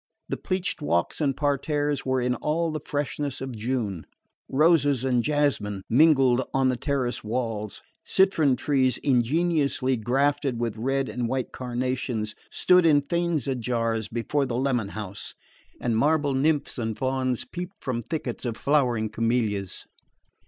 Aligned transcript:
The 0.29 0.37
pleached 0.37 0.81
walks 0.81 1.21
and 1.21 1.37
parterres 1.37 2.03
were 2.03 2.19
in 2.19 2.33
all 2.33 2.71
the 2.71 2.79
freshness 2.83 3.39
of 3.39 3.55
June. 3.55 4.07
Roses 4.49 5.03
and 5.03 5.21
jasmine 5.23 5.83
mingled 5.91 6.41
on 6.55 6.69
the 6.69 6.75
terrace 6.75 7.23
walls, 7.23 7.83
citron 8.03 8.55
trees 8.55 8.97
ingeniously 9.03 9.97
grafted 9.97 10.59
with 10.59 10.75
red 10.75 11.07
and 11.07 11.29
white 11.29 11.51
carnations 11.51 12.33
stood 12.49 12.83
in 12.83 13.03
Faenza 13.03 13.53
jars 13.53 14.07
before 14.07 14.47
the 14.47 14.57
lemon 14.57 14.87
house, 14.89 15.35
and 15.79 15.95
marble 15.95 16.33
nymphs 16.33 16.79
and 16.79 16.97
fauns 16.97 17.45
peeped 17.45 17.75
from 17.79 18.01
thickets 18.01 18.43
of 18.43 18.57
flowering 18.57 19.07
camellias. 19.07 19.85